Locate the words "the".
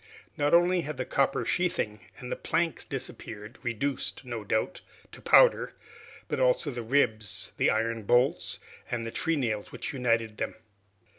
0.97-1.05, 2.31-2.35, 6.71-6.81, 7.57-7.69